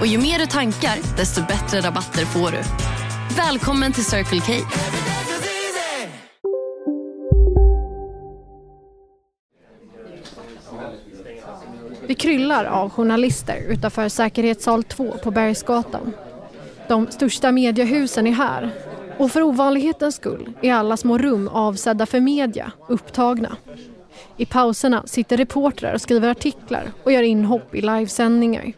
Och 0.00 0.06
ju 0.06 0.18
mer 0.18 0.38
du 0.38 0.46
tankar, 0.46 1.16
desto 1.16 1.40
bättre 1.40 1.80
rabatter 1.80 2.24
får 2.24 2.50
du. 2.50 2.58
Välkommen 3.36 3.92
till 3.92 4.04
Circle 4.04 4.40
K. 4.40 4.52
Vi 12.06 12.14
kryllar 12.14 12.64
av 12.64 12.90
journalister 12.90 13.62
utanför 13.68 14.08
säkerhetssal 14.08 14.84
2 14.84 15.12
på 15.22 15.30
Bergsgatan. 15.30 16.12
De 16.88 17.06
största 17.10 17.52
mediehusen 17.52 18.26
är 18.26 18.32
här 18.32 18.70
och 19.18 19.30
för 19.30 19.42
ovanlighetens 19.42 20.14
skull 20.14 20.52
är 20.62 20.72
alla 20.72 20.96
små 20.96 21.18
rum 21.18 21.48
avsedda 21.48 22.06
för 22.06 22.20
media 22.20 22.72
upptagna. 22.88 23.56
I 24.36 24.46
pauserna 24.46 25.02
sitter 25.06 25.36
reportrar 25.36 25.94
och 25.94 26.00
skriver 26.00 26.28
artiklar 26.28 26.92
och 27.02 27.12
gör 27.12 27.22
inhopp 27.22 27.74
i 27.74 27.80
livesändningar. 27.80 28.72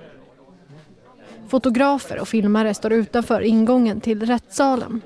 Fotografer 1.49 2.21
och 2.21 2.29
filmare 2.29 2.75
står 2.75 2.93
utanför 2.93 3.41
ingången 3.41 4.01
till 4.01 4.27
rättssalen. 4.27 5.01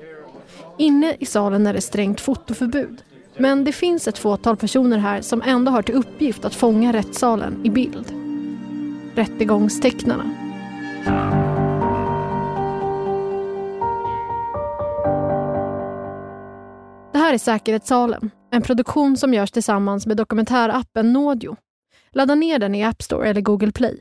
Inne 0.77 1.15
i 1.19 1.25
salen 1.25 1.67
är 1.67 1.73
det 1.73 1.81
strängt 1.81 2.21
fotoförbud. 2.21 3.03
Men 3.37 3.63
det 3.63 3.71
finns 3.71 4.07
ett 4.07 4.17
fåtal 4.17 4.57
personer 4.57 4.97
här 4.97 5.21
som 5.21 5.41
ändå 5.41 5.71
har 5.71 5.81
till 5.81 5.95
uppgift 5.95 6.45
att 6.45 6.55
fånga 6.55 6.93
rättssalen 6.93 7.61
i 7.63 7.69
bild. 7.69 8.13
Rättegångstecknarna. 9.15 10.29
Det 17.11 17.19
här 17.19 17.33
är 17.33 17.37
Säkerhetssalen, 17.37 18.31
en 18.51 18.61
produktion 18.61 19.17
som 19.17 19.33
görs 19.33 19.51
tillsammans 19.51 20.05
med 20.05 20.17
dokumentärappen 20.17 21.13
Nådio. 21.13 21.55
Ladda 22.11 22.35
ner 22.35 22.59
den 22.59 22.75
i 22.75 22.83
App 22.83 23.01
Store 23.01 23.29
eller 23.29 23.41
Google 23.41 23.71
Play. 23.71 23.99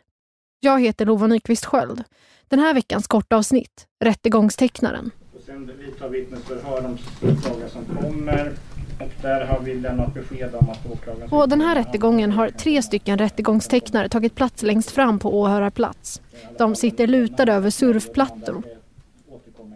Jag 0.65 0.81
heter 0.81 1.07
Lova 1.07 1.27
Nyqvist 1.27 1.65
Sköld. 1.65 2.05
Den 2.49 2.59
här 2.59 2.75
veckans 2.75 3.07
kortavsnitt, 3.07 3.87
Rättegångstecknaren. 4.05 5.11
Och 5.35 5.41
sen 5.47 5.71
vidtar 5.79 6.09
vittnesförhör 6.09 6.87
om 6.87 6.99
fråga 7.21 7.69
som 7.69 7.85
kommer. 7.85 8.53
Och 9.01 9.11
där 9.23 9.47
har 9.47 9.61
vi 9.61 9.75
lämnat 9.75 10.15
besked 10.15 10.55
om 10.55 10.71
att 10.71 10.87
åklagaren... 10.93 11.31
På 11.31 11.47
den 11.47 11.61
här 11.61 11.75
rättegången 11.75 12.33
har 12.33 12.49
tre 12.49 12.83
stycken 12.83 13.19
rättegångstecknare 13.19 14.09
tagit 14.09 14.35
plats 14.35 14.63
längst 14.63 14.91
fram 14.91 15.19
på 15.19 15.41
åhörarplats. 15.41 16.21
De 16.59 16.75
sitter 16.75 17.07
lutade 17.07 17.53
över 17.53 17.71
surfplattor. 17.71 18.63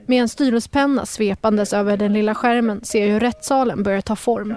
Med 0.07 0.23
en 0.23 0.29
styrelsepenna 0.29 1.07
svepandes 1.07 1.73
över 1.73 1.97
den 1.97 2.13
lilla 2.13 2.35
skärmen 2.35 2.85
ser 2.85 3.07
jag 3.07 3.13
hur 3.13 3.21
rättssalen 3.21 3.83
börjar 3.83 4.01
ta 4.01 4.17
form. 4.17 4.55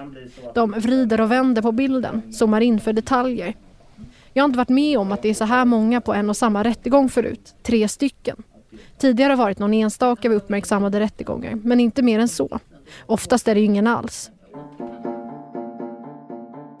De 0.54 0.70
vrider 0.70 1.20
och 1.20 1.30
vänder 1.30 1.62
på 1.62 1.72
bilden, 1.72 2.32
zoomar 2.32 2.60
in 2.60 2.80
för 2.80 2.92
detaljer. 2.92 3.54
Jag 4.32 4.42
har 4.42 4.48
inte 4.48 4.58
varit 4.58 4.68
med 4.68 4.98
om 4.98 5.12
att 5.12 5.22
det 5.22 5.28
är 5.28 5.34
så 5.34 5.44
här 5.44 5.64
många 5.64 6.00
på 6.00 6.14
en 6.14 6.30
och 6.30 6.36
samma 6.36 6.64
rättegång 6.64 7.08
förut, 7.08 7.54
tre 7.62 7.88
stycken. 7.88 8.36
Tidigare 8.98 9.30
har 9.30 9.36
det 9.36 9.42
varit 9.42 9.58
någon 9.58 9.74
enstaka 9.74 10.28
vid 10.28 10.38
uppmärksammade 10.38 11.00
rättegångar, 11.00 11.54
men 11.54 11.80
inte 11.80 12.02
mer 12.02 12.20
än 12.20 12.28
så. 12.28 12.58
Oftast 13.06 13.48
är 13.48 13.54
det 13.54 13.60
ingen 13.60 13.86
alls. 13.86 14.30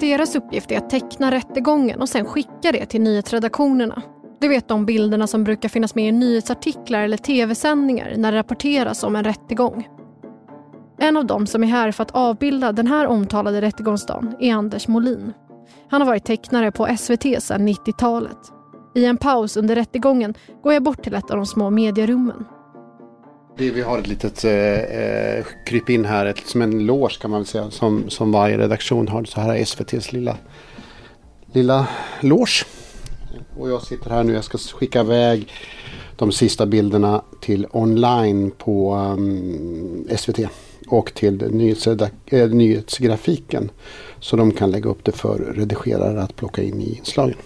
Deras 0.00 0.36
uppgift 0.36 0.70
är 0.70 0.78
att 0.78 0.90
teckna 0.90 1.30
rättegången 1.30 2.00
och 2.00 2.08
sen 2.08 2.24
skicka 2.24 2.72
det 2.72 2.86
till 2.86 3.00
nyhetsredaktionerna. 3.00 4.02
Du 4.38 4.48
vet 4.48 4.68
de 4.68 4.86
bilderna 4.86 5.26
som 5.26 5.44
brukar 5.44 5.68
finnas 5.68 5.94
med 5.94 6.08
i 6.08 6.12
nyhetsartiklar 6.12 7.02
eller 7.02 7.16
tv-sändningar 7.16 8.14
när 8.16 8.32
det 8.32 8.38
rapporteras 8.38 9.02
om 9.02 9.16
en 9.16 9.24
rättegång. 9.24 9.88
En 10.98 11.16
av 11.16 11.26
dem 11.26 11.46
som 11.46 11.64
är 11.64 11.68
här 11.68 11.92
för 11.92 12.02
att 12.02 12.10
avbilda 12.10 12.72
den 12.72 12.86
här 12.86 13.06
omtalade 13.06 13.60
rättegångsdagen 13.60 14.36
är 14.40 14.54
Anders 14.54 14.88
Molin. 14.88 15.32
Han 15.88 16.00
har 16.00 16.06
varit 16.06 16.24
tecknare 16.24 16.70
på 16.70 16.96
SVT 16.98 17.42
sedan 17.42 17.68
90-talet. 17.68 18.38
I 18.94 19.04
en 19.04 19.16
paus 19.16 19.56
under 19.56 19.74
rättegången 19.74 20.34
går 20.62 20.72
jag 20.72 20.82
bort 20.82 21.02
till 21.02 21.14
ett 21.14 21.30
av 21.30 21.36
de 21.36 21.46
små 21.46 21.70
medierummen. 21.70 22.44
Vi 23.56 23.82
har 23.82 23.98
ett 23.98 24.06
litet 24.06 24.44
eh, 24.44 24.52
eh, 24.52 25.44
kryp 25.66 25.90
in 25.90 26.04
här, 26.04 26.26
ett, 26.26 26.46
som 26.46 26.62
en 26.62 26.86
loge 26.86 27.18
kan 27.20 27.30
man 27.30 27.40
väl 27.40 27.46
säga, 27.46 27.70
som, 27.70 28.10
som 28.10 28.32
varje 28.32 28.58
redaktion 28.58 29.08
har. 29.08 29.24
Så 29.24 29.40
här 29.40 29.54
är 29.54 29.62
SVTs 29.62 30.12
lilla, 30.12 30.36
lilla 31.52 31.86
loge. 32.20 32.64
Och 33.58 33.70
jag 33.70 33.82
sitter 33.82 34.10
här 34.10 34.24
nu, 34.24 34.32
jag 34.32 34.44
ska 34.44 34.58
skicka 34.58 35.00
iväg 35.00 35.52
de 36.16 36.32
sista 36.32 36.66
bilderna 36.66 37.22
till 37.40 37.66
online 37.70 38.50
på 38.50 38.92
ehm, 38.92 40.06
um, 40.08 40.16
SVT 40.16 40.38
och 40.88 41.14
till 41.14 41.42
äh, 42.30 42.48
nyhetsgrafiken. 42.48 43.70
Så 44.20 44.36
de 44.36 44.52
kan 44.52 44.70
lägga 44.70 44.90
upp 44.90 45.04
det 45.04 45.12
för 45.12 45.38
redigerare 45.38 46.22
att 46.22 46.36
plocka 46.36 46.62
in 46.62 46.80
i 46.80 46.96
inslagen. 46.98 47.36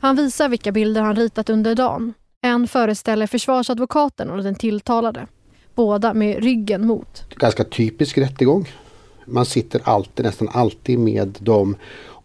Han 0.00 0.16
visar 0.16 0.48
vilka 0.48 0.72
bilder 0.72 1.00
han 1.02 1.16
ritat 1.16 1.50
under 1.50 1.74
dagen. 1.74 2.14
En 2.40 2.68
föreställer 2.68 3.26
försvarsadvokaten 3.26 4.30
och 4.30 4.42
den 4.42 4.54
tilltalade. 4.54 5.26
Båda 5.74 6.14
med 6.14 6.44
ryggen 6.44 6.86
mot. 6.86 7.24
Ganska 7.36 7.64
typisk 7.64 8.18
rättegång. 8.18 8.68
Man 9.26 9.46
sitter 9.46 9.80
alltid, 9.84 10.24
nästan 10.24 10.48
alltid 10.52 10.98
med 10.98 11.38
de 11.40 11.76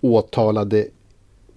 åtalade 0.02 0.88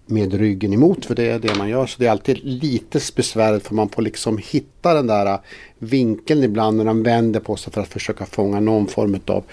med 0.06 0.34
ryggen 0.34 0.72
emot 0.72 1.06
för 1.06 1.14
det 1.14 1.30
är 1.30 1.38
det 1.38 1.58
man 1.58 1.68
gör. 1.68 1.86
Så 1.86 1.96
det 1.98 2.06
är 2.06 2.10
alltid 2.10 2.44
lite 2.44 3.00
besvärligt 3.16 3.66
för 3.66 3.74
man 3.74 3.88
får 3.88 4.02
liksom 4.02 4.38
hitta 4.38 4.94
den 4.94 5.06
där 5.06 5.38
vinkeln 5.78 6.42
ibland 6.42 6.76
när 6.76 6.84
de 6.84 7.02
vänder 7.02 7.40
på 7.40 7.56
sig 7.56 7.72
för 7.72 7.80
att 7.80 7.88
försöka 7.88 8.26
fånga 8.26 8.60
någon 8.60 8.86
form 8.86 9.20
av 9.26 9.44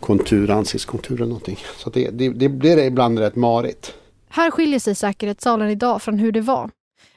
kontur, 0.00 0.50
ansiktskontur 0.50 1.14
eller 1.14 1.26
någonting. 1.26 1.58
Så 1.76 1.90
det, 1.90 2.10
det, 2.10 2.28
det 2.28 2.48
blir 2.48 2.78
ibland 2.78 3.18
rätt 3.18 3.36
marigt. 3.36 3.94
Här 4.28 4.50
skiljer 4.50 4.78
sig 4.78 4.94
säkerhetssalen 4.94 5.70
idag 5.70 6.02
från 6.02 6.18
hur 6.18 6.32
det 6.32 6.40
var. 6.40 6.70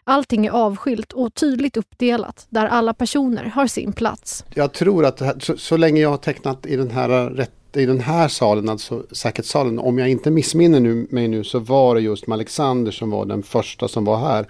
Allting 0.03 0.45
är 0.45 0.51
avskilt 0.51 1.13
och 1.13 1.33
tydligt 1.33 1.77
uppdelat 1.77 2.45
där 2.49 2.65
alla 2.65 2.93
personer 2.93 3.45
har 3.45 3.67
sin 3.67 3.93
plats. 3.93 4.45
Jag 4.53 4.73
tror 4.73 5.05
att 5.05 5.43
så, 5.43 5.57
så 5.57 5.77
länge 5.77 6.01
jag 6.01 6.09
har 6.09 6.17
tecknat 6.17 6.65
i 6.65 6.75
den 6.75 6.91
här 6.91 7.09
rätt 7.29 7.51
i 7.73 7.85
den 7.85 7.99
här 7.99 8.27
salen, 8.27 8.69
alltså 8.69 9.03
säkerhetssalen, 9.11 9.79
om 9.79 9.99
jag 9.99 10.09
inte 10.09 10.31
missminner 10.31 10.79
nu, 10.79 11.07
mig 11.09 11.27
nu 11.27 11.43
så 11.43 11.59
var 11.59 11.95
det 11.95 12.01
just 12.01 12.29
Alexander 12.29 12.91
som 12.91 13.09
var 13.09 13.25
den 13.25 13.43
första 13.43 13.87
som 13.87 14.05
var 14.05 14.17
här. 14.17 14.47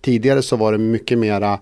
Tidigare 0.00 0.42
så 0.42 0.56
var 0.56 0.72
det 0.72 0.78
mycket 0.78 1.18
mera 1.18 1.58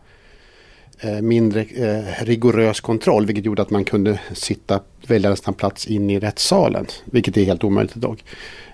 eh, 1.00 1.20
mindre 1.20 1.60
eh, 1.60 2.24
rigorös 2.24 2.80
kontroll 2.80 3.26
vilket 3.26 3.44
gjorde 3.44 3.62
att 3.62 3.70
man 3.70 3.84
kunde 3.84 4.20
sitta, 4.32 4.80
välja 5.06 5.30
nästan 5.30 5.54
plats 5.54 5.86
in 5.86 6.10
i 6.10 6.18
rättssalen. 6.18 6.86
Vilket 7.04 7.36
är 7.36 7.44
helt 7.44 7.64
omöjligt 7.64 7.96
idag. 7.96 8.24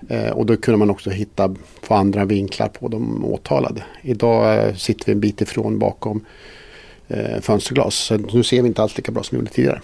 Eh, 0.09 0.31
och 0.31 0.47
då 0.47 0.57
kunde 0.57 0.79
man 0.79 0.91
också 0.91 1.11
hitta 1.11 1.55
på 1.87 1.95
andra 1.95 2.25
vinklar 2.25 2.69
på 2.69 2.89
de 2.89 3.25
åtalade. 3.25 3.85
Idag 4.03 4.67
eh, 4.67 4.75
sitter 4.75 5.07
vi 5.07 5.13
en 5.13 5.21
bit 5.21 5.41
ifrån 5.41 5.79
bakom 5.79 6.25
eh, 7.09 7.41
fönsterglas. 7.41 7.95
Så 7.95 8.17
nu 8.17 8.43
ser 8.43 8.63
vi 8.63 8.69
inte 8.69 8.83
alls 8.83 8.97
lika 8.97 9.13
bra 9.13 9.23
som 9.23 9.37
vi 9.37 9.41
gjorde 9.41 9.51
tidigare. 9.51 9.81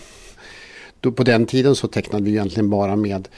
Då, 1.03 1.13
på 1.13 1.23
den 1.23 1.47
tiden 1.47 1.77
så 1.77 1.89
tecknade 1.89 2.25
vi 2.25 2.31
egentligen 2.31 2.71
bara 2.71 2.97
med 2.97 3.29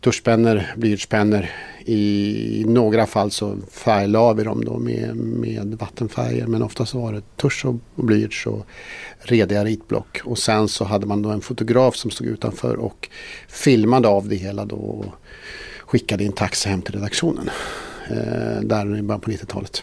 tuschpennor, 0.00 0.62
blyertspennor. 0.76 1.46
I 1.84 2.64
några 2.66 3.06
fall 3.06 3.30
så 3.30 3.56
färglade 3.70 4.34
vi 4.34 4.44
dem 4.44 4.64
då 4.64 4.78
med, 4.78 5.16
med 5.16 5.78
vattenfärger 5.80 6.46
men 6.46 6.62
oftast 6.62 6.94
var 6.94 7.12
det 7.12 7.36
tusch 7.36 7.64
och, 7.66 7.74
och 7.94 8.04
blyerts 8.04 8.46
och 8.46 8.66
rediga 9.18 9.64
ritblock. 9.64 10.20
Och 10.24 10.38
sen 10.38 10.68
så 10.68 10.84
hade 10.84 11.06
man 11.06 11.22
då 11.22 11.30
en 11.30 11.40
fotograf 11.40 11.96
som 11.96 12.10
stod 12.10 12.26
utanför 12.26 12.76
och 12.76 13.08
filmade 13.48 14.08
av 14.08 14.28
det 14.28 14.36
hela 14.36 14.64
då 14.64 14.76
och 14.76 15.06
skickade 15.86 16.24
in 16.24 16.32
taxi 16.32 16.68
hem 16.68 16.82
till 16.82 16.94
redaktionen. 16.94 17.50
Eh, 18.10 18.60
där 18.62 18.98
i 18.98 19.02
början 19.02 19.20
på 19.20 19.30
90-talet. 19.30 19.82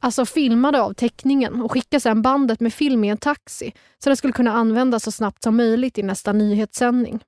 Alltså 0.00 0.26
filmade 0.26 0.82
av 0.82 0.92
teckningen 0.92 1.62
och 1.62 1.72
skickade 1.72 2.00
sedan 2.00 2.22
bandet 2.22 2.60
med 2.60 2.74
film 2.74 3.04
i 3.04 3.08
en 3.08 3.18
taxi 3.18 3.72
så 3.98 4.10
det 4.10 4.16
skulle 4.16 4.32
kunna 4.32 4.52
användas 4.52 5.02
så 5.02 5.12
snabbt 5.12 5.42
som 5.42 5.56
möjligt 5.56 5.98
i 5.98 6.02
nästa 6.02 6.32
nyhetssändning. 6.32 7.20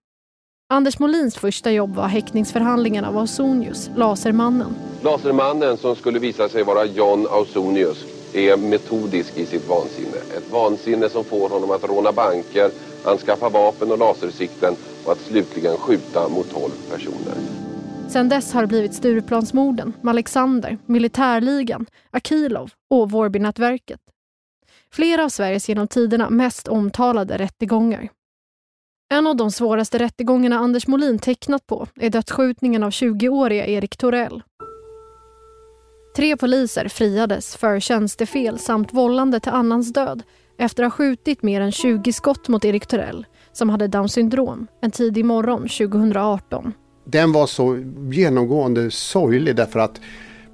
Anders 0.73 0.99
Molins 0.99 1.37
första 1.37 1.71
jobb 1.71 1.95
var 1.95 2.07
häktningsförhandlingen 2.07 3.05
av 3.05 3.19
Ausonius, 3.19 3.91
Lasermannen. 3.97 4.75
Lasermannen 5.03 5.77
som 5.77 5.97
skulle 5.97 6.19
visa 6.19 6.49
sig 6.49 6.63
vara 6.63 6.85
John 6.85 7.27
Ausonius 7.31 8.05
är 8.33 8.57
metodisk 8.57 9.39
i 9.39 9.47
sitt 9.47 9.69
vansinne. 9.69 10.17
Ett 10.37 10.53
vansinne 10.53 11.09
som 11.09 11.25
får 11.25 11.49
honom 11.49 11.71
att 11.71 11.85
råna 11.85 12.13
banker, 12.13 12.71
anskaffa 13.05 13.49
vapen 13.49 13.93
och 13.93 13.99
lasersikten 13.99 14.75
och 15.05 15.13
att 15.13 15.21
slutligen 15.21 15.77
skjuta 15.77 16.29
mot 16.29 16.51
12 16.51 16.71
personer. 16.91 17.70
Sedan 18.11 18.29
dess 18.29 18.53
har 18.53 18.61
det 18.61 18.67
blivit 18.67 18.95
Stureplansmorden, 18.95 19.93
Alexander, 20.05 20.79
Militärligan, 20.87 21.87
Akilov 22.11 22.71
och 22.91 23.11
Vårbynätverket. 23.11 24.01
flera 24.93 25.25
av 25.25 25.29
Sveriges 25.29 25.69
genom 25.69 25.89
tiderna 25.89 26.31
mest 26.31 26.69
omtalade 26.69 27.39
rättegångar. 27.39 28.09
En 29.13 29.27
av 29.27 29.37
de 29.37 29.51
svåraste 29.51 29.99
rättegångarna 29.99 30.59
Anders 30.59 30.87
Molin 30.87 31.19
tecknat 31.19 31.67
på 31.67 31.87
är 31.97 32.11
dödsskjutningen 32.11 32.83
av 32.83 32.91
20-åriga 32.91 33.67
Erik 33.67 33.97
Torell. 33.97 34.43
Tre 36.17 36.37
poliser 36.37 36.89
friades 36.89 37.57
för 37.57 37.81
tjänstefel 37.81 38.59
samt 38.59 38.95
vållande 38.95 39.41
till 39.41 39.53
annans 39.53 39.93
död 39.93 40.23
efter 40.59 40.83
att 40.83 40.93
ha 40.93 40.97
skjutit 40.97 41.43
mer 41.43 41.61
än 41.61 41.73
20 41.73 42.13
skott 42.13 42.49
mot 42.49 42.65
Erik 42.65 42.87
Torell 42.87 43.27
som 43.53 43.71
hade 43.71 43.89
Downs 43.89 44.13
syndrom 44.13 44.67
en 44.81 44.91
tidig 44.91 45.25
morgon 45.25 45.63
2018. 45.63 46.73
Den 47.05 47.33
var 47.33 47.47
så 47.47 47.79
genomgående 48.11 48.91
sorglig 48.91 49.57
därför 49.57 49.81
att 49.81 50.01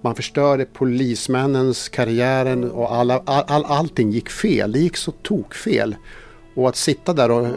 man 0.01 0.15
förstörde 0.15 0.65
polismännens 0.65 1.89
karriären 1.89 2.71
och 2.71 2.95
alla, 2.95 3.23
all, 3.25 3.45
all, 3.47 3.65
allting 3.65 4.11
gick 4.11 4.31
fel. 4.31 4.73
Det 4.73 4.79
gick 4.79 4.97
så 4.97 5.11
tokfel. 5.11 5.97
Och 6.55 6.69
att 6.69 6.77
sitta 6.77 7.13
där 7.13 7.31
och... 7.31 7.47
Eh, 7.47 7.53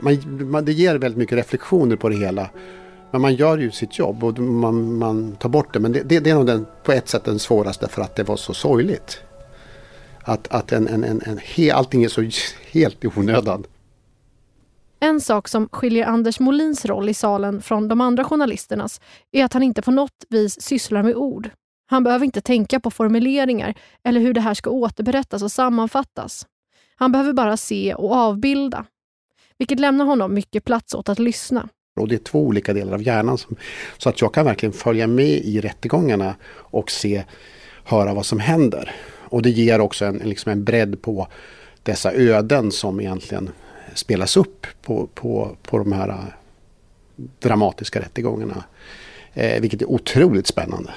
man, 0.00 0.50
man, 0.50 0.64
det 0.64 0.72
ger 0.72 0.94
väldigt 0.94 1.18
mycket 1.18 1.38
reflektioner 1.38 1.96
på 1.96 2.08
det 2.08 2.16
hela. 2.16 2.50
Men 3.10 3.20
man 3.20 3.34
gör 3.34 3.58
ju 3.58 3.70
sitt 3.70 3.98
jobb 3.98 4.24
och 4.24 4.38
man, 4.38 4.98
man 4.98 5.36
tar 5.36 5.48
bort 5.48 5.74
det. 5.74 5.80
Men 5.80 5.92
det, 5.92 6.02
det, 6.02 6.20
det 6.20 6.30
är 6.30 6.34
nog 6.34 6.46
den, 6.46 6.66
på 6.84 6.92
ett 6.92 7.08
sätt 7.08 7.24
den 7.24 7.38
svåraste 7.38 7.88
för 7.88 8.02
att 8.02 8.16
det 8.16 8.22
var 8.22 8.36
så 8.36 8.54
sorgligt. 8.54 9.20
Att, 10.22 10.48
att 10.48 10.72
en, 10.72 10.88
en, 10.88 11.04
en, 11.04 11.22
en 11.26 11.38
he, 11.38 11.72
allting 11.72 12.04
är 12.04 12.08
så 12.08 12.30
helt 12.70 13.04
i 13.04 13.08
onödan. 13.16 13.64
En 15.02 15.20
sak 15.20 15.48
som 15.48 15.68
skiljer 15.68 16.06
Anders 16.06 16.40
Molins 16.40 16.84
roll 16.84 17.08
i 17.08 17.14
salen 17.14 17.62
från 17.62 17.88
de 17.88 18.00
andra 18.00 18.24
journalisternas 18.24 19.00
är 19.32 19.44
att 19.44 19.52
han 19.52 19.62
inte 19.62 19.82
på 19.82 19.90
något 19.90 20.24
vis 20.28 20.62
sysslar 20.62 21.02
med 21.02 21.14
ord. 21.14 21.50
Han 21.86 22.04
behöver 22.04 22.24
inte 22.24 22.40
tänka 22.40 22.80
på 22.80 22.90
formuleringar 22.90 23.74
eller 24.04 24.20
hur 24.20 24.34
det 24.34 24.40
här 24.40 24.54
ska 24.54 24.70
återberättas 24.70 25.42
och 25.42 25.52
sammanfattas. 25.52 26.46
Han 26.96 27.12
behöver 27.12 27.32
bara 27.32 27.56
se 27.56 27.94
och 27.94 28.12
avbilda, 28.12 28.86
vilket 29.58 29.80
lämnar 29.80 30.04
honom 30.04 30.34
mycket 30.34 30.64
plats 30.64 30.94
åt 30.94 31.08
att 31.08 31.18
lyssna. 31.18 31.68
Och 32.00 32.08
det 32.08 32.14
är 32.14 32.18
två 32.18 32.40
olika 32.40 32.72
delar 32.72 32.92
av 32.92 33.02
hjärnan. 33.02 33.38
Som, 33.38 33.56
så 33.98 34.08
att 34.08 34.20
jag 34.20 34.34
kan 34.34 34.44
verkligen 34.44 34.72
följa 34.72 35.06
med 35.06 35.30
i 35.30 35.60
rättegångarna 35.60 36.34
och 36.52 36.90
se, 36.90 37.24
höra 37.84 38.14
vad 38.14 38.26
som 38.26 38.40
händer. 38.40 38.94
Och 39.18 39.42
det 39.42 39.50
ger 39.50 39.80
också 39.80 40.04
en, 40.04 40.16
liksom 40.16 40.52
en 40.52 40.64
bredd 40.64 41.02
på 41.02 41.28
dessa 41.82 42.12
öden 42.12 42.72
som 42.72 43.00
egentligen 43.00 43.50
spelas 43.94 44.36
upp 44.36 44.66
på, 44.82 45.06
på, 45.06 45.56
på 45.62 45.78
de 45.78 45.92
här 45.92 46.08
äh, 46.08 46.24
dramatiska 47.38 48.00
rättegångarna. 48.00 48.64
Eh, 49.32 49.60
vilket 49.60 49.82
är 49.82 49.90
otroligt 49.90 50.46
spännande. 50.46 50.90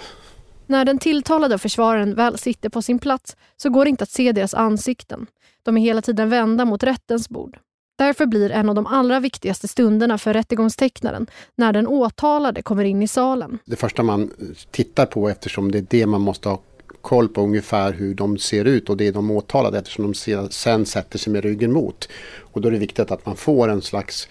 När 0.67 0.85
den 0.85 0.99
tilltalade 0.99 1.55
och 1.55 1.61
försvararen 1.61 2.15
väl 2.15 2.37
sitter 2.37 2.69
på 2.69 2.81
sin 2.81 2.99
plats 2.99 3.37
så 3.57 3.69
går 3.69 3.85
det 3.85 3.89
inte 3.89 4.03
att 4.03 4.09
se 4.09 4.31
deras 4.31 4.53
ansikten. 4.53 5.27
De 5.63 5.77
är 5.77 5.81
hela 5.81 6.01
tiden 6.01 6.29
vända 6.29 6.65
mot 6.65 6.83
rättens 6.83 7.29
bord. 7.29 7.57
Därför 7.95 8.25
blir 8.25 8.51
en 8.51 8.69
av 8.69 8.75
de 8.75 8.87
allra 8.87 9.19
viktigaste 9.19 9.67
stunderna 9.67 10.17
för 10.17 10.33
rättegångstecknaren 10.33 11.27
när 11.55 11.73
den 11.73 11.87
åtalade 11.87 12.61
kommer 12.61 12.83
in 12.83 13.01
i 13.01 13.07
salen. 13.07 13.59
Det 13.65 13.75
första 13.75 14.03
man 14.03 14.31
tittar 14.71 15.05
på 15.05 15.29
eftersom 15.29 15.71
det 15.71 15.77
är 15.77 15.85
det 15.89 16.05
man 16.05 16.21
måste 16.21 16.49
ha 16.49 16.59
koll 17.03 17.29
på 17.29 17.41
ungefär 17.41 17.93
hur 17.93 18.15
de 18.15 18.37
ser 18.37 18.65
ut 18.65 18.89
och 18.89 18.97
det 18.97 19.07
är 19.07 19.11
de 19.11 19.31
åtalade 19.31 19.77
eftersom 19.77 20.13
de 20.13 20.49
sen 20.51 20.85
sätter 20.85 21.19
sig 21.19 21.33
med 21.33 21.43
ryggen 21.43 21.71
mot. 21.71 22.09
Och 22.39 22.61
då 22.61 22.67
är 22.67 22.71
det 22.71 22.77
viktigt 22.77 23.11
att 23.11 23.25
man 23.25 23.35
får 23.35 23.69
en 23.69 23.81
slags 23.81 24.27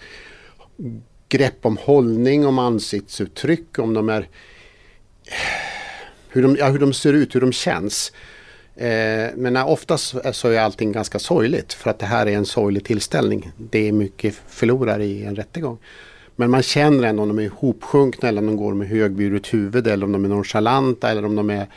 grepp 1.29 1.65
om 1.65 1.77
hållning, 1.77 2.45
om 2.45 2.59
ansiktsuttryck, 2.59 3.79
om 3.79 3.93
de 3.93 4.09
är 4.09 4.27
hur 6.29 6.41
de, 6.41 6.55
ja, 6.59 6.67
hur 6.67 6.79
de 6.79 6.93
ser 6.93 7.13
ut, 7.13 7.35
hur 7.35 7.41
de 7.41 7.51
känns. 7.51 8.11
Eh, 8.75 9.29
men 9.35 9.57
oftast 9.57 10.15
så 10.31 10.49
är 10.49 10.59
allting 10.59 10.91
ganska 10.91 11.19
sorgligt 11.19 11.73
för 11.73 11.89
att 11.89 11.99
det 11.99 12.05
här 12.05 12.25
är 12.25 12.37
en 12.37 12.45
sorglig 12.45 12.85
tillställning. 12.85 13.51
Det 13.57 13.87
är 13.87 13.91
mycket 13.91 14.35
förlorare 14.47 15.05
i 15.05 15.23
en 15.23 15.35
rättegång. 15.35 15.77
Men 16.35 16.51
man 16.51 16.63
känner 16.63 17.03
ändå 17.03 17.23
om 17.23 17.27
de 17.27 17.39
är 17.39 17.43
ihopsjunkna 17.43 18.29
eller 18.29 18.41
om 18.41 18.47
de 18.47 18.57
går 18.57 18.73
med 18.73 18.87
högburet 18.87 19.53
huvud 19.53 19.87
eller 19.87 20.05
om 20.05 20.11
de 20.11 20.25
är 20.25 20.29
nonchalanta 20.29 21.11
eller 21.11 21.25
om 21.25 21.35
de 21.35 21.49
är 21.49 21.67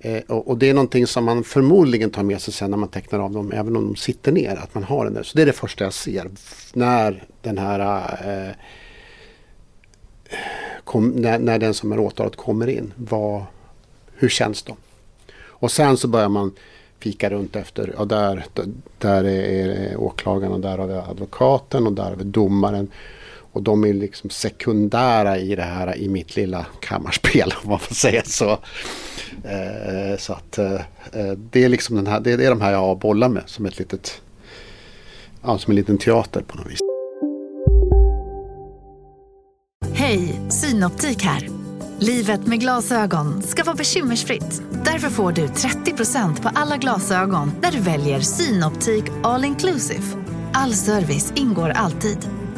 Eh, 0.00 0.22
och, 0.28 0.48
och, 0.48 0.58
det 0.58 0.68
är 0.68 0.74
någonting 0.74 1.06
som 1.06 1.24
man 1.24 1.44
förmodligen 1.44 2.10
tar 2.10 2.22
med 2.22 2.40
sig 2.40 2.54
sen 2.54 2.70
när 2.70 2.78
man 2.78 2.88
tecknar 2.88 3.18
av 3.18 3.32
dem, 3.32 3.52
även 3.52 3.76
om 3.76 3.84
de 3.84 3.96
sitter 3.96 4.32
ner, 4.32 4.56
att 4.56 4.74
man 4.74 4.84
har 4.84 5.04
den 5.04 5.14
där. 5.14 5.22
Så 5.22 5.36
det 5.36 5.42
är 5.42 5.46
det 5.46 5.52
första 5.52 5.84
jag 5.84 5.92
ser 5.92 6.30
när 6.74 7.24
den 7.42 7.58
här 7.58 8.08
eh, 8.48 8.54
kom, 10.84 11.10
när, 11.10 11.38
när, 11.38 11.58
den 11.58 11.74
som 11.74 11.92
är 11.92 11.98
åtalad 11.98 12.36
kommer 12.36 12.66
in. 12.68 12.92
Vad, 12.96 13.42
hur 14.14 14.28
känns 14.28 14.62
de? 14.62 14.76
Och 15.42 15.70
sen 15.70 15.96
så 15.96 16.08
börjar 16.08 16.28
man 16.28 16.52
fika 16.98 17.30
runt 17.30 17.56
efter, 17.56 17.94
ja 17.98 18.04
där, 18.04 18.44
där 18.98 19.24
är 19.24 19.96
åklagaren 19.96 20.52
och 20.52 20.60
där 20.60 20.78
har 20.78 20.86
vi 20.86 20.94
advokaten 20.94 21.86
och 21.86 21.92
där 21.92 22.04
har 22.04 22.16
vi 22.16 22.24
domaren. 22.24 22.90
Och 23.52 23.62
de 23.62 23.84
är 23.84 23.92
liksom 23.92 24.30
sekundära 24.30 25.38
i 25.38 25.54
det 25.54 25.62
här 25.62 25.96
i 25.96 26.08
mitt 26.08 26.36
lilla 26.36 26.66
kammarspel 26.80 27.54
om 27.62 27.70
man 27.70 27.78
får 27.78 27.94
säga 27.94 28.22
så. 28.24 28.50
Eh, 29.44 30.18
så 30.18 30.32
att 30.32 30.58
eh, 30.58 30.74
eh 31.12 31.32
det 31.50 31.64
är 31.64 31.68
liksom 31.68 31.96
den 31.96 32.06
här, 32.06 32.20
det 32.20 32.32
är 32.32 32.50
de 32.50 32.60
här 32.60 32.72
jag 32.72 32.98
bollar 32.98 33.28
med 33.28 33.42
som 33.46 33.66
ett 33.66 33.78
litet, 33.78 34.22
ja, 35.42 35.58
som 35.58 35.70
en 35.70 35.76
liten 35.76 35.98
teater 35.98 36.40
på 36.40 36.56
något 36.56 36.66
vis. 36.66 36.80
Hej, 39.94 40.40
Synoptik 40.48 41.22
här. 41.22 41.48
Livet 41.98 42.46
med 42.46 42.60
glasögon 42.60 43.42
ska 43.42 43.64
vara 43.64 43.76
bekymmersfritt. 43.76 44.62
Därför 44.84 45.08
får 45.08 45.32
du 45.32 45.46
30% 45.46 46.42
på 46.42 46.50
alla 46.54 46.76
glasögon 46.76 47.52
när 47.62 47.72
du 47.72 47.80
väljer 47.80 48.20
Synoptik 48.20 49.04
All 49.22 49.44
Inclusive. 49.44 50.04
All 50.52 50.74
service 50.74 51.32
ingår 51.36 51.70
alltid. 51.70 52.39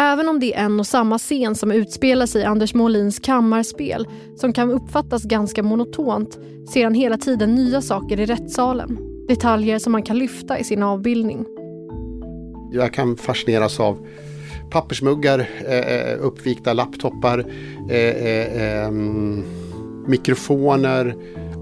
Även 0.00 0.28
om 0.28 0.40
det 0.40 0.54
är 0.54 0.64
en 0.64 0.80
och 0.80 0.86
samma 0.86 1.18
scen 1.18 1.54
som 1.54 1.70
utspelar 1.70 2.26
sig 2.26 2.42
i 2.42 2.44
Anders 2.44 2.74
Molins 2.74 3.18
kammarspel 3.18 4.06
som 4.36 4.52
kan 4.52 4.70
uppfattas 4.70 5.22
ganska 5.22 5.62
monotont 5.62 6.38
ser 6.72 6.84
han 6.84 6.94
hela 6.94 7.16
tiden 7.16 7.54
nya 7.54 7.82
saker 7.82 8.20
i 8.20 8.26
rättssalen. 8.26 8.98
Detaljer 9.28 9.78
som 9.78 9.92
man 9.92 10.02
kan 10.02 10.18
lyfta 10.18 10.58
i 10.58 10.64
sin 10.64 10.82
avbildning. 10.82 11.44
Jag 12.72 12.94
kan 12.94 13.16
fascineras 13.16 13.80
av 13.80 14.06
pappersmuggar, 14.70 15.48
eh, 15.68 15.78
eh, 15.78 16.18
uppvikta 16.20 16.72
laptoppar 16.72 17.44
eh, 17.90 18.62
ehm, 18.62 19.44
mikrofoner, 20.06 21.14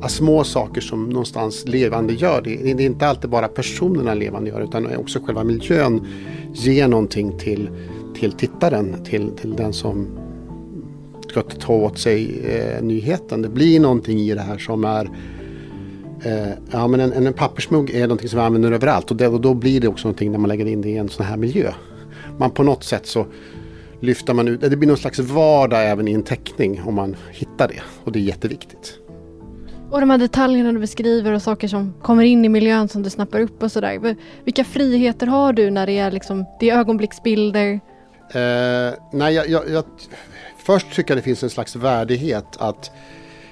små 0.09 0.45
saker 0.45 0.81
som 0.81 1.09
någonstans 1.09 1.69
levande 1.69 2.13
gör. 2.13 2.43
Det, 2.43 2.75
det 2.75 2.83
är 2.83 2.87
inte 2.87 3.07
alltid 3.07 3.31
bara 3.31 3.49
personerna 3.49 4.15
levande 4.15 4.51
gör 4.51 4.61
utan 4.61 4.97
också 4.97 5.21
själva 5.25 5.45
miljön 5.45 6.07
ger 6.55 6.89
någonting 6.89 7.39
till 7.39 7.71
till 8.17 8.33
tittaren, 8.33 9.05
till, 9.05 9.31
till 9.31 9.57
den 9.57 9.73
som 9.73 10.19
ska 11.29 11.43
ta 11.43 11.73
åt 11.73 11.99
sig 11.99 12.41
eh, 12.47 12.83
nyheten. 12.83 13.43
Det 13.43 13.49
blir 13.49 13.81
någonting 13.81 14.19
i 14.19 14.35
det 14.35 14.41
här 14.41 14.59
som 14.59 14.85
är 14.85 15.11
eh, 16.23 16.49
Ja 16.71 16.89
men 16.89 17.01
en, 17.01 17.13
en 17.13 17.33
pappersmugg 17.33 17.91
är 17.91 18.03
någonting 18.03 18.29
som 18.29 18.39
vi 18.39 18.45
använder 18.45 18.73
överallt 18.73 19.11
och, 19.11 19.17
det, 19.17 19.29
och 19.29 19.41
då 19.41 19.55
blir 19.55 19.81
det 19.81 19.89
också 19.89 20.09
någonting 20.09 20.33
när 20.33 20.39
man 20.39 20.49
lägger 20.49 20.67
in 20.67 20.83
det 20.83 20.89
i 20.89 20.97
en 20.97 21.09
sån 21.09 21.27
här 21.27 21.37
miljö. 21.37 21.73
Man 22.39 22.51
på 22.51 22.63
något 22.63 22.85
sätt 22.85 23.07
så 23.07 23.27
lyfter 24.01 24.35
man 24.35 24.49
ut, 24.49 24.61
det 24.61 24.77
blir 24.77 24.89
någon 24.89 24.97
slags 24.97 25.19
vardag 25.19 25.91
även 25.91 26.09
i 26.09 26.13
en 26.13 26.23
teckning 26.23 26.83
om 26.83 26.95
man 26.95 27.17
hittar 27.33 27.69
det 27.69 27.83
och 28.05 28.13
det 28.13 28.19
är 28.19 28.23
jätteviktigt. 28.23 28.99
Och 29.91 30.01
de 30.01 30.11
här 30.11 30.19
detaljerna 30.19 30.73
du 30.73 30.79
beskriver 30.79 31.33
och 31.33 31.43
saker 31.43 31.69
som 31.69 31.95
kommer 32.03 32.23
in 32.23 32.45
i 32.45 32.49
miljön 32.49 32.89
som 32.89 33.03
du 33.03 33.11
snappar 33.11 33.41
upp 33.41 33.63
och 33.63 33.73
sådär. 33.73 34.17
Vilka 34.45 34.65
friheter 34.65 35.27
har 35.27 35.53
du 35.53 35.71
när 35.71 35.87
det 35.87 35.99
är 35.99 36.11
liksom, 36.11 36.45
det 36.61 36.71
är 36.71 36.79
ögonblicksbilder? 36.79 37.81
Eh, 38.31 38.95
nej, 39.13 39.35
jag, 39.35 39.49
jag, 39.49 39.71
jag, 39.71 39.85
först 40.59 40.93
tycker 40.93 41.11
jag 41.11 41.19
det 41.19 41.23
finns 41.23 41.43
en 41.43 41.51
slags 41.51 41.77
värdighet 41.77 42.57
att 42.59 42.91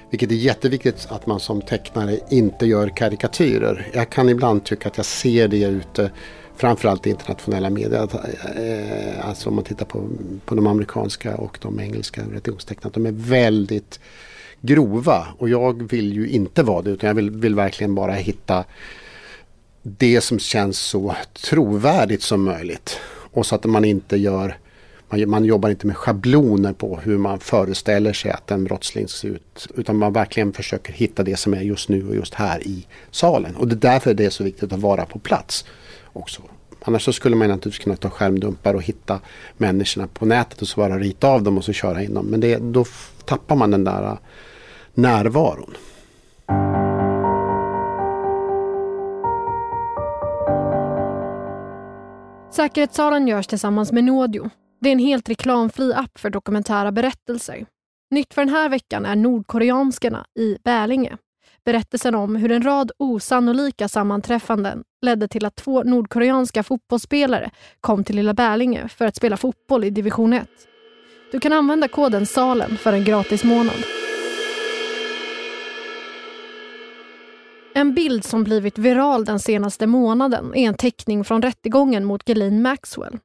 Vilket 0.09 0.31
är 0.31 0.35
jätteviktigt 0.35 1.07
att 1.09 1.27
man 1.27 1.39
som 1.39 1.61
tecknare 1.61 2.19
inte 2.29 2.65
gör 2.65 2.89
karikatyrer. 2.89 3.87
Jag 3.93 4.09
kan 4.09 4.29
ibland 4.29 4.63
tycka 4.63 4.89
att 4.89 4.97
jag 4.97 5.05
ser 5.05 5.47
det 5.47 5.63
ute 5.63 6.11
framförallt 6.55 7.07
i 7.07 7.09
internationella 7.09 7.69
medier. 7.69 8.09
Eh, 8.55 9.29
alltså 9.29 9.49
om 9.49 9.55
man 9.55 9.63
tittar 9.63 9.85
på, 9.85 10.07
på 10.45 10.55
de 10.55 10.67
amerikanska 10.67 11.35
och 11.35 11.57
de 11.61 11.79
engelska 11.79 12.21
religionstecknarna. 12.21 12.91
De 12.93 13.05
är 13.05 13.11
väldigt 13.11 13.99
grova 14.61 15.27
och 15.37 15.49
jag 15.49 15.89
vill 15.89 16.13
ju 16.13 16.29
inte 16.29 16.63
vara 16.63 16.81
det 16.81 16.89
utan 16.89 17.07
jag 17.07 17.15
vill, 17.15 17.31
vill 17.31 17.55
verkligen 17.55 17.95
bara 17.95 18.13
hitta 18.13 18.65
det 19.81 20.21
som 20.21 20.39
känns 20.39 20.79
så 20.79 21.15
trovärdigt 21.33 22.21
som 22.21 22.43
möjligt. 22.43 22.99
Och 23.31 23.45
så 23.45 23.55
att 23.55 23.65
man 23.65 23.85
inte 23.85 24.17
gör 24.17 24.57
man, 25.17 25.29
man 25.29 25.45
jobbar 25.45 25.69
inte 25.69 25.87
med 25.87 25.97
schabloner 25.97 26.73
på 26.73 26.99
hur 27.03 27.17
man 27.17 27.39
föreställer 27.39 28.13
sig 28.13 28.31
att 28.31 28.51
en 28.51 28.63
brottsling 28.63 29.07
ser 29.07 29.27
ut. 29.27 29.67
Utan 29.75 29.97
man 29.97 30.13
verkligen 30.13 30.53
försöker 30.53 30.93
hitta 30.93 31.23
det 31.23 31.39
som 31.39 31.53
är 31.53 31.61
just 31.61 31.89
nu 31.89 32.07
och 32.07 32.15
just 32.15 32.33
här 32.33 32.67
i 32.67 32.87
salen. 33.11 33.55
Och 33.55 33.67
det 33.67 33.75
är 33.75 33.91
därför 33.91 34.13
det 34.13 34.25
är 34.25 34.29
så 34.29 34.43
viktigt 34.43 34.73
att 34.73 34.79
vara 34.79 35.05
på 35.05 35.19
plats 35.19 35.65
också. 36.13 36.41
Annars 36.81 37.05
så 37.05 37.13
skulle 37.13 37.35
man 37.35 37.47
naturligtvis 37.47 37.83
kunna 37.83 37.95
ta 37.95 38.09
skärmdumpar 38.09 38.73
och 38.73 38.83
hitta 38.83 39.19
människorna 39.57 40.07
på 40.07 40.25
nätet 40.25 40.61
och 40.61 40.67
så 40.67 40.81
bara 40.81 40.99
rita 40.99 41.27
av 41.27 41.43
dem 41.43 41.57
och 41.57 41.63
så 41.63 41.73
köra 41.73 42.03
in 42.03 42.13
dem. 42.13 42.25
Men 42.25 42.39
det, 42.39 42.57
då 42.57 42.85
tappar 43.25 43.55
man 43.55 43.71
den 43.71 43.83
där 43.83 44.03
äh, 44.03 44.17
närvaron. 44.93 45.73
Säkerhetssalen 52.55 53.27
görs 53.27 53.47
tillsammans 53.47 53.91
med 53.91 54.03
Nodio. 54.03 54.49
Det 54.79 54.89
är 54.89 54.93
en 54.93 54.99
helt 54.99 55.29
reklamfri 55.29 55.93
app 55.93 56.19
för 56.19 56.29
dokumentära 56.29 56.91
berättelser. 56.91 57.65
Nytt 58.11 58.33
för 58.33 58.41
den 58.41 58.53
här 58.53 58.69
veckan 58.69 59.05
är 59.05 59.15
Nordkoreanskarna 59.15 60.25
i 60.39 60.57
Bälinge. 60.63 61.17
Berättelsen 61.65 62.15
om 62.15 62.35
hur 62.35 62.51
en 62.51 62.61
rad 62.61 62.91
osannolika 62.97 63.87
sammanträffanden 63.87 64.83
ledde 65.01 65.27
till 65.27 65.45
att 65.45 65.55
två 65.55 65.83
nordkoreanska 65.83 66.63
fotbollsspelare 66.63 67.51
kom 67.81 68.03
till 68.03 68.15
Lilla 68.15 68.33
Bälinge 68.33 68.87
för 68.87 69.05
att 69.05 69.15
spela 69.15 69.37
fotboll 69.37 69.83
i 69.83 69.89
division 69.89 70.33
1. 70.33 70.49
Du 71.31 71.39
kan 71.39 71.53
använda 71.53 71.87
koden 71.87 72.25
SALEN 72.25 72.77
för 72.77 72.93
en 72.93 73.03
gratis 73.03 73.43
månad. 73.43 73.83
En 77.73 77.93
bild 77.93 78.23
som 78.23 78.43
blivit 78.43 78.77
viral 78.77 79.25
den 79.25 79.39
senaste 79.39 79.87
månaden 79.87 80.55
är 80.55 80.67
en 80.67 80.77
teckning 80.77 81.23
från 81.23 81.41
rättegången 81.41 82.05
mot 82.05 82.29
Ghislaine 82.29 82.61
Maxwell. 82.61 83.17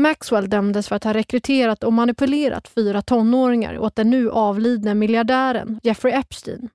Maxwell 0.00 0.50
dömdes 0.50 0.88
för 0.88 0.96
att 0.96 1.04
ha 1.04 1.14
rekryterat 1.14 1.84
och 1.84 1.92
manipulerat 1.92 2.68
fyra 2.68 3.02
tonåringar 3.02 3.78
åt 3.78 3.96
den 3.96 4.10
nu 4.10 4.30
avlidne 4.30 4.94
miljardären 4.94 5.80
Jeffrey 5.82 6.14
Epstein 6.14 6.68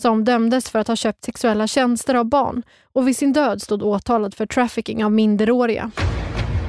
som 0.00 0.24
dömdes 0.24 0.70
för 0.70 0.78
att 0.78 0.88
ha 0.88 0.96
köpt 0.96 1.24
sexuella 1.24 1.66
tjänster 1.66 2.14
av 2.14 2.24
barn 2.24 2.62
och 2.92 3.08
vid 3.08 3.16
sin 3.16 3.32
död 3.32 3.62
stod 3.62 3.82
åtalad 3.82 4.34
för 4.34 4.46
trafficking 4.46 5.04
av 5.04 5.12
minderåriga. 5.12 5.90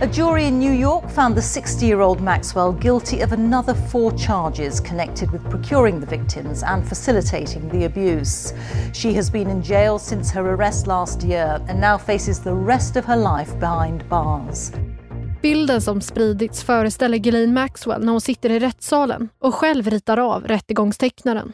A 0.01 0.07
jury 0.13 0.43
in 0.43 0.59
New 0.59 0.73
York 0.73 1.09
found 1.11 1.35
the 1.35 1.41
60-year-old 1.41 2.21
Maxwell 2.21 2.73
guilty 2.73 3.23
of 3.23 3.31
another 3.31 3.73
four 3.73 4.17
charges 4.17 4.81
connected 4.81 5.31
with 5.31 5.49
procuring 5.49 6.01
the 6.01 6.17
victims 6.17 6.63
and 6.63 6.87
facilitating 6.89 7.69
the 7.69 7.85
abuse. 7.85 8.53
She 8.93 9.13
has 9.13 9.31
been 9.31 9.49
in 9.49 9.63
jail 9.63 9.99
since 9.99 10.33
her 10.33 10.41
arrest 10.41 10.87
last 10.87 11.23
year 11.23 11.61
and 11.69 11.79
now 11.79 11.97
faces 11.97 12.39
the 12.39 12.53
rest 12.53 12.97
of 12.97 13.05
her 13.05 13.17
life 13.17 13.59
behind 13.59 14.09
bars. 14.09 14.71
Bilden 15.43 15.81
som 15.81 16.01
spridits 16.01 16.63
föreställer 16.63 17.17
Ghislaine 17.17 17.53
Maxwell 17.53 18.05
när 18.05 18.11
hon 18.11 18.21
sitter 18.21 18.49
i 18.49 18.59
rättssalen 18.59 19.29
och 19.39 19.55
själv 19.55 19.89
ritar 19.89 20.17
av 20.17 20.47
rättegångstecknaren. 20.47 21.53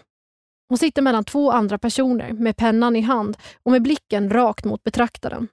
Hon 0.70 0.78
sitter 0.78 1.02
mellan 1.02 1.24
två 1.24 1.52
andra 1.52 1.78
personer 1.78 2.34
med 2.34 2.58
pennan 2.58 2.96
i 2.96 3.02
hand 3.02 3.38
och 3.64 3.72
med 3.72 3.82
blicken 3.82 4.30
rakt 4.30 4.66
mot 4.66 4.84
betraktaren. 4.84 5.48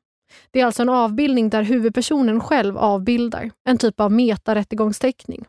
Det 0.51 0.61
är 0.61 0.67
alltså 0.67 0.83
en 0.83 0.89
avbildning 0.89 1.51
där 1.51 1.63
huvudpersonen 1.63 2.41
själv 2.41 2.79
avbildar, 2.79 3.51
en 3.69 3.79
typ 3.79 4.01
av 4.01 4.13
metarättegångsteckning. 4.13 5.45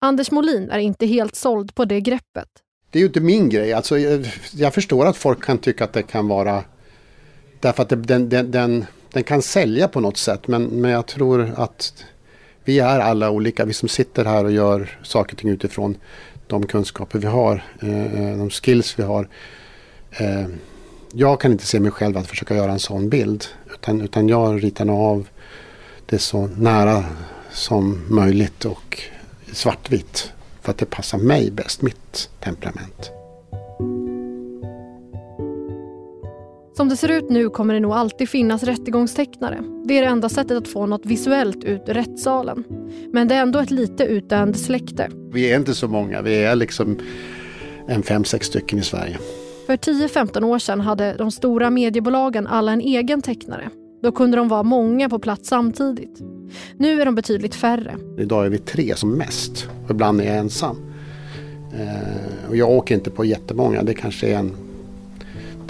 Anders 0.00 0.30
Molin 0.30 0.70
är 0.70 0.78
inte 0.78 1.06
helt 1.06 1.34
såld 1.34 1.74
på 1.74 1.84
det 1.84 2.00
greppet. 2.00 2.48
Det 2.90 2.98
är 2.98 3.00
ju 3.00 3.06
inte 3.06 3.20
min 3.20 3.48
grej. 3.48 3.72
Alltså, 3.72 3.98
jag, 3.98 4.26
jag 4.52 4.74
förstår 4.74 5.06
att 5.06 5.16
folk 5.16 5.44
kan 5.44 5.58
tycka 5.58 5.84
att 5.84 5.92
det 5.92 6.02
kan 6.02 6.28
vara... 6.28 6.64
Därför 7.60 7.82
att 7.82 7.88
det, 7.88 7.96
den, 7.96 8.28
den, 8.28 8.50
den, 8.50 8.84
den, 9.12 9.24
kan 9.24 9.42
sälja 9.42 9.88
på 9.88 10.00
något 10.00 10.16
sätt. 10.16 10.48
Men, 10.48 10.64
men 10.64 10.90
jag 10.90 11.06
tror 11.06 11.54
att 11.56 12.04
vi 12.66 12.78
är 12.78 13.00
alla 13.00 13.30
olika. 13.30 13.64
Vi 13.64 13.72
som 13.72 13.88
sitter 13.88 14.24
här 14.24 14.44
och 14.44 14.52
gör 14.52 14.98
saker 15.02 15.34
och 15.34 15.38
ting 15.38 15.50
utifrån 15.50 15.96
de 16.46 16.66
kunskaper 16.66 17.18
vi 17.18 17.26
har, 17.26 17.64
eh, 17.82 18.14
eh, 18.14 18.38
de 18.38 18.50
skills 18.50 18.98
vi 18.98 19.02
har. 19.02 19.28
Eh, 20.10 20.46
jag 21.12 21.40
kan 21.40 21.52
inte 21.52 21.66
se 21.66 21.80
mig 21.80 21.90
själv 21.90 22.16
att 22.16 22.26
försöka 22.26 22.56
göra 22.56 22.72
en 22.72 22.78
sån 22.78 23.08
bild. 23.08 23.44
Utan, 23.74 24.00
utan 24.00 24.28
jag 24.28 24.64
ritar 24.64 24.84
nog 24.84 25.00
av 25.00 25.28
det 26.06 26.18
så 26.18 26.46
nära 26.46 27.04
som 27.52 28.02
möjligt 28.08 28.64
och 28.64 29.02
svartvitt. 29.52 30.32
För 30.62 30.70
att 30.70 30.78
det 30.78 30.86
passar 30.86 31.18
mig 31.18 31.50
bäst, 31.50 31.82
mitt 31.82 32.30
temperament. 32.40 33.15
Som 36.76 36.88
det 36.88 36.96
ser 36.96 37.10
ut 37.10 37.30
nu 37.30 37.50
kommer 37.50 37.74
det 37.74 37.80
nog 37.80 37.92
alltid 37.92 38.28
finnas 38.28 38.62
rättegångstecknare. 38.62 39.62
Det 39.84 39.98
är 39.98 40.02
det 40.02 40.08
enda 40.08 40.28
sättet 40.28 40.56
att 40.56 40.68
få 40.68 40.86
något 40.86 41.06
visuellt 41.06 41.64
ut 41.64 41.82
ur 41.86 41.94
rättssalen. 41.94 42.64
Men 43.12 43.28
det 43.28 43.34
är 43.34 43.42
ändå 43.42 43.58
ett 43.58 43.70
lite 43.70 44.04
utdöende 44.04 44.58
släkte. 44.58 45.08
Vi 45.32 45.52
är 45.52 45.58
inte 45.58 45.74
så 45.74 45.88
många, 45.88 46.22
vi 46.22 46.42
är 46.42 46.56
liksom 46.56 46.98
en 47.88 48.02
fem, 48.02 48.24
sex 48.24 48.46
stycken 48.46 48.78
i 48.78 48.82
Sverige. 48.82 49.18
För 49.66 49.76
10-15 49.76 50.44
år 50.44 50.58
sedan 50.58 50.80
hade 50.80 51.14
de 51.14 51.30
stora 51.30 51.70
mediebolagen 51.70 52.46
alla 52.46 52.72
en 52.72 52.80
egen 52.80 53.22
tecknare. 53.22 53.70
Då 54.02 54.12
kunde 54.12 54.36
de 54.36 54.48
vara 54.48 54.62
många 54.62 55.08
på 55.08 55.18
plats 55.18 55.48
samtidigt. 55.48 56.20
Nu 56.76 57.00
är 57.00 57.04
de 57.04 57.14
betydligt 57.14 57.54
färre. 57.54 57.96
Idag 58.18 58.46
är 58.46 58.50
vi 58.50 58.58
tre 58.58 58.96
som 58.96 59.12
mest 59.12 59.68
och 59.84 59.90
ibland 59.90 60.20
är 60.20 60.24
jag 60.24 60.36
ensam. 60.36 60.76
Eh, 61.74 62.48
och 62.48 62.56
jag 62.56 62.70
åker 62.70 62.94
inte 62.94 63.10
på 63.10 63.24
jättemånga, 63.24 63.82
det 63.82 63.94
kanske 63.94 64.26
är 64.26 64.38
en 64.38 64.65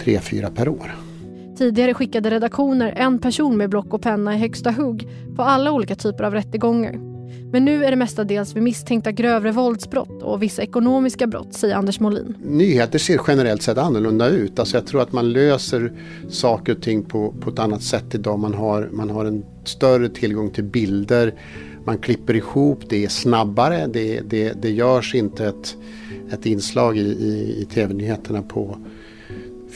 tre, 0.06 0.20
fyra 0.20 0.50
per 0.50 0.68
år. 0.68 0.94
Tidigare 1.58 1.94
skickade 1.94 2.30
redaktioner 2.30 2.92
en 2.96 3.18
person 3.18 3.56
med 3.56 3.70
block 3.70 3.94
och 3.94 4.02
penna 4.02 4.34
i 4.34 4.38
högsta 4.38 4.70
hugg 4.70 5.08
på 5.36 5.42
alla 5.42 5.72
olika 5.72 5.94
typer 5.94 6.25
av 6.25 6.32
rättegångar. 6.32 6.92
Men 7.52 7.64
nu 7.64 7.84
är 7.84 7.90
det 7.90 7.96
mestadels 7.96 8.56
vid 8.56 8.62
misstänkta 8.62 9.12
grövre 9.12 9.52
våldsbrott 9.52 10.22
och 10.22 10.42
vissa 10.42 10.62
ekonomiska 10.62 11.26
brott, 11.26 11.54
säger 11.54 11.75
Anders 11.75 12.00
Molin. 12.00 12.34
Nyheter 12.44 12.98
ser 12.98 13.20
generellt 13.28 13.62
sett 13.62 13.78
annorlunda 13.78 14.28
ut. 14.28 14.58
Alltså 14.58 14.76
jag 14.76 14.86
tror 14.86 15.02
att 15.02 15.12
man 15.12 15.32
löser 15.32 15.92
saker 16.28 16.75
och 16.75 16.82
ting 16.82 17.02
på, 17.02 17.34
på 17.40 17.50
ett 17.50 17.58
annat 17.58 17.82
sätt 17.82 18.14
idag. 18.14 18.38
Man 18.38 18.54
har, 18.54 18.88
man 18.92 19.10
har 19.10 19.25
en 19.25 19.44
större 19.64 20.08
tillgång 20.08 20.50
till 20.50 20.64
bilder. 20.64 21.34
Man 21.84 21.98
klipper 21.98 22.36
ihop, 22.36 22.80
det 22.88 23.04
är 23.04 23.08
snabbare. 23.08 23.86
Det, 23.86 24.20
det, 24.20 24.62
det 24.62 24.70
görs 24.70 25.14
inte 25.14 25.46
ett, 25.46 25.76
ett 26.32 26.46
inslag 26.46 26.98
i, 26.98 27.00
i, 27.00 27.60
i 27.62 27.64
tv-nyheterna 27.64 28.42
på 28.42 28.78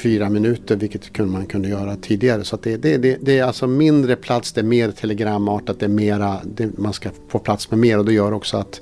fyra 0.00 0.28
minuter 0.28 0.76
vilket 0.76 1.18
man 1.18 1.46
kunde 1.46 1.68
göra 1.68 1.96
tidigare. 1.96 2.44
Så 2.44 2.58
det, 2.62 2.76
det, 2.76 2.96
det, 2.96 3.18
det, 3.20 3.38
är 3.38 3.44
alltså 3.44 3.66
mindre 3.66 4.16
plats, 4.16 4.52
det 4.52 4.60
är 4.60 4.64
mer 4.64 4.90
telegramartat, 4.90 5.80
det 5.80 5.86
är 5.86 5.90
mera, 5.90 6.40
det, 6.44 6.78
man 6.78 6.92
ska 6.92 7.10
få 7.28 7.38
plats 7.38 7.70
med 7.70 7.78
mer 7.78 7.98
och 7.98 8.04
det 8.04 8.12
gör 8.12 8.32
också 8.32 8.56
att 8.56 8.80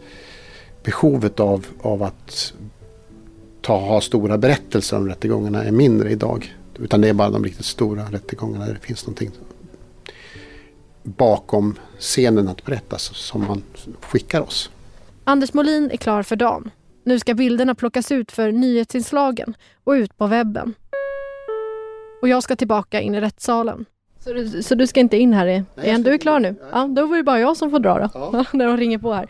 behovet 0.82 1.40
av, 1.40 1.66
av 1.80 2.02
att 2.02 2.52
ta, 3.60 3.78
ha 3.78 4.00
stora 4.00 4.38
berättelser 4.38 4.96
om 4.96 5.08
rättegångarna 5.08 5.64
är 5.64 5.72
mindre 5.72 6.10
idag. 6.10 6.54
Utan 6.78 7.00
det 7.00 7.08
är 7.08 7.14
bara 7.14 7.30
de 7.30 7.44
riktigt 7.44 7.66
stora 7.66 8.02
rättegångarna 8.10 8.66
där 8.66 8.75
det 8.75 8.87
finns 8.87 9.06
någonting 9.06 9.30
bakom 11.02 11.75
scenen 11.98 12.48
att 12.48 12.64
berätta 12.64 12.98
som 12.98 13.46
man 13.46 13.62
skickar 14.00 14.40
oss. 14.40 14.70
Anders 15.25 15.54
Molin 15.54 15.90
är 15.90 15.96
klar 15.96 16.22
för 16.22 16.37
dagen. 16.37 16.70
Nu 17.04 17.18
ska 17.18 17.34
bilderna 17.34 17.75
plockas 17.75 18.12
ut 18.12 18.32
för 18.32 18.52
nyhetsinslagen 18.52 19.54
och 19.84 19.92
ut 19.92 20.18
på 20.18 20.26
webben. 20.26 20.75
Och 22.22 22.28
jag 22.28 22.42
ska 22.42 22.56
tillbaka 22.56 23.00
in 23.00 23.14
i 23.14 23.20
rättssalen. 23.20 23.84
Så 24.25 24.32
du, 24.32 24.62
så 24.62 24.75
du 24.75 24.87
ska 24.87 25.00
inte 25.00 25.16
in 25.16 25.32
här 25.32 25.46
igen? 25.82 26.02
Du 26.02 26.14
är 26.14 26.18
klar 26.18 26.40
nu? 26.40 26.54
Ja, 26.72 26.87
då 26.87 27.06
var 27.06 27.16
det 27.16 27.22
bara 27.22 27.40
jag 27.40 27.56
som 27.56 27.70
får 27.70 27.78
dra 27.78 27.98
då. 27.98 28.10
Ja. 28.14 28.44
När 28.52 28.66
de 28.66 28.76
ringer 28.76 28.98
på 28.98 29.12
här. 29.12 29.26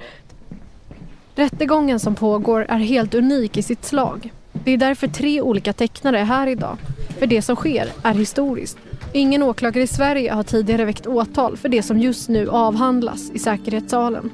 Rättegången 1.34 2.00
som 2.00 2.14
pågår 2.14 2.66
är 2.68 2.78
helt 2.78 3.14
unik 3.14 3.56
i 3.56 3.62
sitt 3.62 3.84
slag. 3.84 4.32
Det 4.52 4.70
är 4.70 4.76
därför 4.76 5.08
tre 5.08 5.40
olika 5.40 5.72
tecknare 5.72 6.20
är 6.20 6.24
här 6.24 6.46
idag. 6.46 6.76
För 7.18 7.26
det 7.26 7.42
som 7.42 7.56
sker 7.56 7.88
är 8.02 8.14
historiskt. 8.14 8.78
Ingen 9.12 9.42
åklagare 9.42 9.84
i 9.84 9.86
Sverige 9.86 10.32
har 10.32 10.42
tidigare 10.42 10.84
väckt 10.84 11.06
åtal 11.06 11.56
för 11.56 11.68
det 11.68 11.82
som 11.82 11.98
just 11.98 12.28
nu 12.28 12.48
avhandlas 12.48 13.30
i 13.30 13.38
säkerhetssalen. 13.38 14.30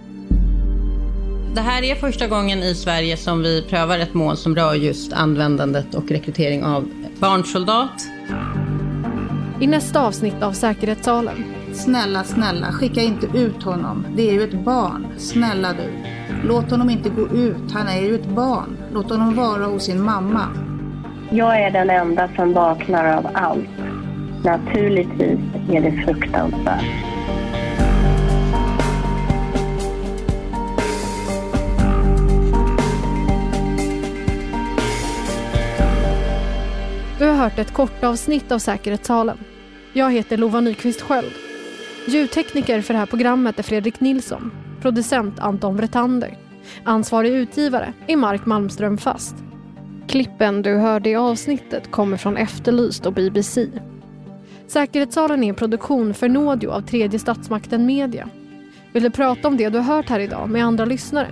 Det 1.54 1.60
här 1.60 1.82
är 1.82 1.94
första 1.94 2.26
gången 2.26 2.62
i 2.62 2.74
Sverige 2.74 3.16
som 3.16 3.42
vi 3.42 3.62
prövar 3.62 3.98
ett 3.98 4.14
mål 4.14 4.36
som 4.36 4.56
rör 4.56 4.74
just 4.74 5.12
användandet 5.12 5.94
och 5.94 6.10
rekrytering 6.10 6.64
av 6.64 6.88
barnsoldat. 7.20 8.08
I 9.60 9.66
nästa 9.66 10.00
avsnitt 10.00 10.42
av 10.42 10.52
Säkerhetssalen. 10.52 11.44
Snälla, 11.72 12.24
snälla, 12.24 12.72
skicka 12.72 13.00
inte 13.00 13.26
ut 13.38 13.62
honom. 13.62 14.06
Det 14.16 14.28
är 14.28 14.32
ju 14.32 14.42
ett 14.42 14.64
barn. 14.64 15.06
Snälla 15.18 15.72
du. 15.72 15.90
Låt 16.48 16.70
honom 16.70 16.90
inte 16.90 17.08
gå 17.08 17.28
ut. 17.28 17.72
Han 17.72 17.88
är 17.88 18.00
ju 18.00 18.14
ett 18.14 18.26
barn. 18.26 18.76
Låt 18.92 19.10
honom 19.10 19.34
vara 19.34 19.64
hos 19.64 19.84
sin 19.84 20.02
mamma. 20.02 20.48
Jag 21.30 21.62
är 21.62 21.70
den 21.70 21.90
enda 21.90 22.28
som 22.36 22.52
vaknar 22.52 23.16
av 23.16 23.28
allt. 23.34 23.68
Naturligtvis 24.44 25.40
är 25.72 25.80
det 25.80 26.04
fruktansvärt. 26.06 27.13
Du 37.24 37.28
har 37.28 37.36
hört 37.36 37.58
ett 37.58 37.72
kort 37.72 38.04
avsnitt 38.04 38.52
av 38.52 38.58
Säkerhetssalen. 38.58 39.38
Jag 39.92 40.12
heter 40.12 40.36
Lova 40.36 40.60
Nyqvist 40.60 41.00
Sköld. 41.00 41.32
Ljudtekniker 42.08 42.80
för 42.80 42.94
det 42.94 43.00
här 43.00 43.06
programmet 43.06 43.58
är 43.58 43.62
Fredrik 43.62 44.00
Nilsson. 44.00 44.52
Producent 44.82 45.38
Anton 45.38 45.76
Bretander. 45.76 46.38
Ansvarig 46.84 47.32
utgivare 47.32 47.92
är 48.06 48.16
Mark 48.16 48.46
Malmström 48.46 48.98
Fast. 48.98 49.36
Klippen 50.08 50.62
du 50.62 50.76
hörde 50.76 51.10
i 51.10 51.16
avsnittet 51.16 51.90
kommer 51.90 52.16
från 52.16 52.36
Efterlyst 52.36 53.06
och 53.06 53.12
BBC. 53.12 53.68
Säkerhetssalen 54.66 55.44
är 55.44 55.48
en 55.48 55.54
produktion 55.54 56.14
för 56.14 56.28
Nådio 56.28 56.68
av 56.68 56.80
tredje 56.80 57.18
statsmakten 57.18 57.86
Media. 57.86 58.28
Vill 58.92 59.02
du 59.02 59.10
prata 59.10 59.48
om 59.48 59.56
det 59.56 59.68
du 59.68 59.78
hört 59.78 60.08
här 60.08 60.20
idag 60.20 60.50
med 60.50 60.64
andra 60.64 60.84
lyssnare? 60.84 61.28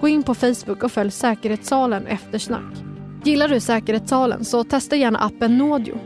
Gå 0.00 0.08
in 0.08 0.22
på 0.22 0.34
Facebook 0.34 0.82
och 0.82 0.92
följ 0.92 1.10
Säkerhetssalen 1.10 2.06
Eftersnack. 2.06 2.93
Gillar 3.24 3.48
du 3.48 3.60
Säkerhetssalen 3.60 4.44
så 4.44 4.64
testa 4.64 4.96
gärna 4.96 5.18
appen 5.18 5.58
Nodio. 5.58 5.98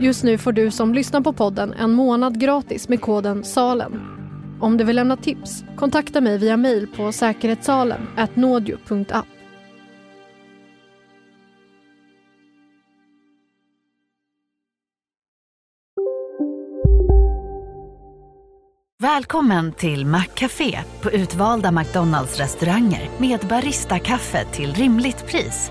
Just 0.00 0.24
nu 0.24 0.38
får 0.38 0.52
du 0.52 0.70
som 0.70 0.94
lyssnar 0.94 1.20
på 1.20 1.32
podden 1.32 1.72
en 1.72 1.90
månad 1.92 2.40
gratis 2.40 2.88
med 2.88 3.00
koden 3.00 3.44
SALEN. 3.44 4.00
Om 4.60 4.76
du 4.76 4.84
vill 4.84 4.96
lämna 4.96 5.16
tips, 5.16 5.64
kontakta 5.76 6.20
mig 6.20 6.38
via 6.38 6.56
mejl 6.56 6.86
på 6.86 7.12
säkerhetssalen 7.12 8.00
nådio.app. 8.34 9.26
Välkommen 18.98 19.72
till 19.72 20.06
Maccafé 20.06 20.78
på 21.02 21.10
utvalda 21.10 21.72
McDonalds 21.72 22.38
restauranger 22.38 23.10
med 23.18 23.40
Baristakaffe 23.40 24.44
till 24.44 24.74
rimligt 24.74 25.26
pris. 25.26 25.70